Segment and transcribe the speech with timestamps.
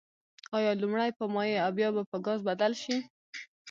[0.57, 2.97] آیا لومړی په مایع او بیا به په ګاز بدل شي؟